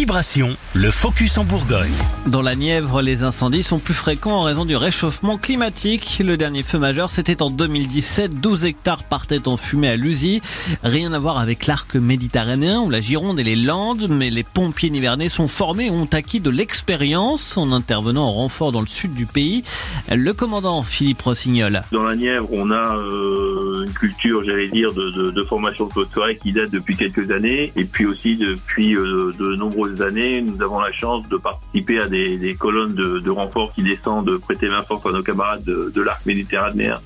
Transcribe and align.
Vibration, 0.00 0.56
le 0.72 0.90
focus 0.90 1.36
en 1.36 1.44
Bourgogne. 1.44 1.92
Dans 2.26 2.40
la 2.40 2.54
Nièvre, 2.54 3.02
les 3.02 3.22
incendies 3.22 3.62
sont 3.62 3.78
plus 3.78 3.92
fréquents 3.92 4.38
en 4.38 4.42
raison 4.44 4.64
du 4.64 4.74
réchauffement 4.74 5.36
climatique. 5.36 6.22
Le 6.24 6.38
dernier 6.38 6.62
feu 6.62 6.78
majeur, 6.78 7.10
c'était 7.10 7.42
en 7.42 7.50
2017. 7.50 8.40
12 8.40 8.64
hectares 8.64 9.04
partaient 9.04 9.46
en 9.46 9.58
fumée 9.58 9.90
à 9.90 9.96
Lusy. 9.96 10.40
Rien 10.82 11.12
à 11.12 11.18
voir 11.18 11.36
avec 11.36 11.66
l'arc 11.66 11.96
méditerranéen 11.96 12.80
ou 12.80 12.88
la 12.88 13.02
Gironde 13.02 13.38
et 13.40 13.42
les 13.42 13.56
Landes, 13.56 14.06
mais 14.08 14.30
les 14.30 14.42
pompiers 14.42 14.88
nivernais 14.88 15.28
sont 15.28 15.48
formés 15.48 15.88
et 15.88 15.90
ont 15.90 16.08
acquis 16.10 16.40
de 16.40 16.48
l'expérience 16.48 17.58
en 17.58 17.70
intervenant 17.70 18.24
en 18.24 18.32
renfort 18.32 18.72
dans 18.72 18.80
le 18.80 18.86
sud 18.86 19.12
du 19.12 19.26
pays. 19.26 19.64
Le 20.10 20.32
commandant 20.32 20.82
Philippe 20.82 21.20
Rossignol. 21.20 21.82
Dans 21.92 22.04
la 22.04 22.16
Nièvre, 22.16 22.48
on 22.52 22.70
a 22.70 22.96
euh, 22.96 23.84
une 23.84 23.92
culture, 23.92 24.44
j'allais 24.44 24.68
dire, 24.68 24.94
de, 24.94 25.10
de, 25.10 25.30
de 25.30 25.44
formation 25.44 25.88
de 25.88 25.92
feu 25.92 26.06
de 26.06 26.10
forêt 26.10 26.36
qui 26.36 26.52
date 26.52 26.70
depuis 26.70 26.96
quelques 26.96 27.30
années 27.30 27.70
et 27.76 27.84
puis 27.84 28.06
aussi 28.06 28.36
depuis 28.36 28.96
euh, 28.96 29.34
de 29.38 29.56
nombreuses 29.56 29.89
années, 30.00 30.42
nous 30.42 30.62
avons 30.62 30.80
la 30.80 30.92
chance 30.92 31.28
de 31.28 31.36
participer 31.36 32.00
à 32.00 32.06
des, 32.06 32.56
colonnes 32.58 32.94
de, 32.94 33.18
de 33.18 33.30
renforts 33.30 33.72
qui 33.72 33.82
descendent 33.82 34.38
prêter 34.38 34.68
main 34.68 34.82
forte 34.82 35.06
à 35.06 35.12
nos 35.12 35.22
camarades 35.22 35.64
de, 35.64 35.92
de 35.94 36.02
l'arc 36.02 36.24
méditerranéen 36.26 36.98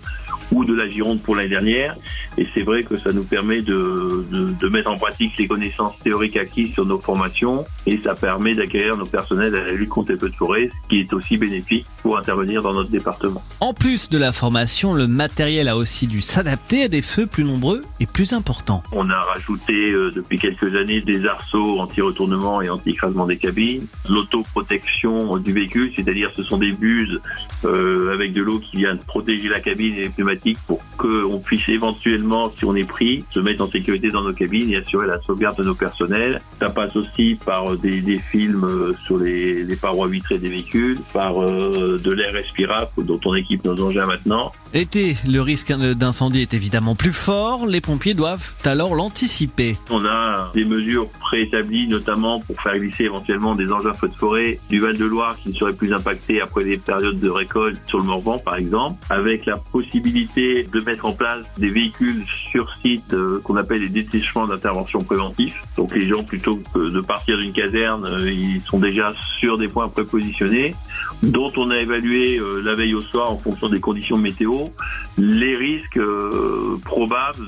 ou 0.52 0.65
de 0.65 0.75
la 0.75 0.89
Gironde 0.89 1.20
pour 1.23 1.37
l'année 1.37 1.48
dernière. 1.48 1.97
Et 2.37 2.47
c'est 2.55 2.62
vrai 2.62 2.83
que 2.83 2.97
ça 2.97 3.12
nous 3.12 3.25
permet 3.25 3.62
de, 3.62 4.25
de, 4.30 4.52
de, 4.52 4.69
mettre 4.69 4.91
en 4.91 4.98
pratique 4.98 5.37
les 5.39 5.47
connaissances 5.47 5.98
théoriques 6.01 6.37
acquises 6.37 6.73
sur 6.75 6.84
nos 6.84 6.98
formations 6.98 7.65
et 7.87 7.98
ça 8.02 8.15
permet 8.15 8.55
d'acquérir 8.55 8.97
nos 8.97 9.06
personnels 9.06 9.55
à 9.55 9.65
la 9.65 9.73
lutte 9.73 9.88
contre 9.88 10.12
les 10.12 10.19
feux 10.19 10.30
de 10.30 10.34
forêt, 10.34 10.69
ce 10.84 10.88
qui 10.88 11.01
est 11.01 11.12
aussi 11.12 11.37
bénéfique 11.37 11.87
pour 12.02 12.19
intervenir 12.19 12.62
dans 12.62 12.73
notre 12.73 12.91
département. 12.91 13.42
En 13.61 13.75
plus 13.75 14.09
de 14.09 14.19
la 14.19 14.33
formation, 14.33 14.95
le 14.95 15.06
matériel 15.06 15.69
a 15.69 15.77
aussi 15.77 16.06
dû 16.06 16.20
s'adapter 16.20 16.84
à 16.84 16.89
des 16.89 17.02
feux 17.02 17.27
plus 17.27 17.45
nombreux 17.45 17.83
et 18.01 18.06
plus 18.06 18.33
importants. 18.33 18.83
On 18.92 19.09
a 19.11 19.20
rajouté 19.20 19.91
euh, 19.91 20.11
depuis 20.11 20.39
quelques 20.39 20.75
années 20.75 21.01
des 21.01 21.27
arceaux 21.27 21.80
anti-retournement 21.80 22.62
et 22.62 22.69
anti-écrasement 22.69 23.27
des 23.27 23.37
cabines, 23.37 23.87
l'autoprotection 24.09 25.37
du 25.39 25.53
véhicule, 25.53 25.91
c'est-à-dire 25.95 26.30
ce 26.34 26.42
sont 26.42 26.59
des 26.59 26.72
buses 26.72 27.20
euh, 27.64 28.12
avec 28.12 28.33
de 28.33 28.42
l'eau 28.42 28.59
qui 28.59 28.78
vient 28.78 28.97
protéger 28.97 29.48
la 29.48 29.61
cabine 29.61 29.94
et 29.94 30.03
les 30.03 30.09
pneumatiques 30.09 30.59
pour 30.66 30.83
qu'on 30.97 31.39
puisse 31.39 31.69
éventuellement, 31.69 32.50
si 32.50 32.64
on 32.64 32.75
est 32.75 32.89
pris, 32.89 33.25
se 33.31 33.41
mettre 33.41 33.62
en 33.62 33.70
sécurité 33.70 34.11
dans 34.11 34.22
nos 34.22 34.33
cabines 34.33 34.70
et 34.70 34.77
assurer 34.77 35.06
la 35.06 35.20
sauvegarde 35.22 35.56
de 35.59 35.64
nos 35.64 35.75
personnels. 35.75 36.41
Ça 36.59 36.70
passe 36.70 36.94
aussi 36.97 37.39
par 37.44 37.73
des, 37.77 38.00
des 38.00 38.19
films 38.19 38.64
euh, 38.64 38.94
sur 39.05 39.19
les, 39.19 39.62
les, 39.62 39.77
parois 39.77 40.08
vitrées 40.08 40.39
des 40.39 40.48
véhicules, 40.48 40.98
par 41.12 41.42
euh, 41.42 42.00
de 42.03 42.11
l'air 42.11 42.33
respirable 42.33 42.91
dont 42.98 43.20
on 43.25 43.34
équipe 43.34 43.64
nos 43.64 43.81
engins 43.81 44.06
maintenant. 44.06 44.53
Été, 44.77 45.17
le 45.25 45.41
risque 45.41 45.72
d'incendie 45.72 46.42
est 46.42 46.53
évidemment 46.53 46.97
plus 46.97 47.12
fort. 47.12 47.64
Les 47.64 47.80
pompiers 47.80 48.14
doivent 48.14 48.53
alors 48.64 48.97
l'anticiper. 48.97 49.77
On 49.89 50.05
a 50.05 50.50
des 50.53 50.64
mesures 50.64 51.08
préétablies, 51.20 51.86
notamment 51.86 52.41
pour 52.41 52.61
faire 52.61 52.77
glisser 52.77 53.05
éventuellement 53.05 53.55
des 53.55 53.70
engins 53.70 53.94
feux 53.94 54.08
de 54.08 54.14
forêt 54.14 54.58
du 54.70 54.81
Val-de-Loire 54.81 55.36
qui 55.41 55.50
ne 55.50 55.55
seraient 55.55 55.75
plus 55.75 55.92
impactés 55.92 56.41
après 56.41 56.64
des 56.64 56.77
périodes 56.77 57.20
de 57.20 57.28
récolte 57.28 57.78
sur 57.86 57.98
le 57.98 58.05
Morvan, 58.05 58.41
par 58.41 58.56
exemple, 58.56 59.00
avec 59.11 59.47
la 59.47 59.58
possibilité 59.58 60.64
de 60.64 60.81
mettre 60.81 61.05
en 61.05 61.12
place 61.12 61.44
des 61.56 61.70
véhicules 61.70 62.25
sur 62.50 62.69
site 62.83 63.12
euh, 63.12 63.41
qu'on 63.44 63.55
appelle 63.55 63.83
les 63.83 63.88
détachements 63.88 64.48
d'intervention 64.48 65.05
préventif. 65.05 65.55
Donc 65.77 65.94
les 65.94 66.09
gens, 66.09 66.25
plutôt 66.25 66.61
que 66.75 66.91
de 66.91 67.00
partir 67.00 67.38
d'une 67.38 67.53
caserne, 67.53 68.06
euh, 68.06 68.28
ils 68.28 68.61
sont 68.69 68.81
déjà 68.81 69.14
sur 69.38 69.56
des 69.56 69.69
points 69.69 69.88
prépositionnés, 69.88 70.75
dont 71.23 71.53
on 71.56 71.70
a 71.70 71.78
évalué 71.78 72.39
euh, 72.39 72.62
la 72.62 72.75
veille 72.75 72.95
au 72.95 73.03
soir 73.03 73.31
en 73.31 73.39
fonction 73.39 73.69
des 73.69 73.81
conditions 73.81 74.17
météo 74.17 74.69
les 75.17 75.56
risques 75.56 75.97
euh, 75.97 76.78
probables 76.84 77.47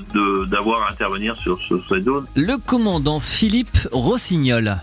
d'avoir 0.48 0.82
à 0.82 0.92
intervenir 0.92 1.36
sur, 1.36 1.58
sur 1.60 1.84
cette 1.88 2.04
zone. 2.04 2.26
Le 2.34 2.56
commandant 2.58 3.20
Philippe 3.20 3.88
Rossignol. 3.92 4.80